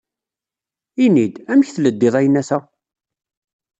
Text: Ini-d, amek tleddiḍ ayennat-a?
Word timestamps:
Ini-d, 1.05 1.35
amek 1.51 1.69
tleddiḍ 1.75 2.13
ayennat-a? 2.19 2.59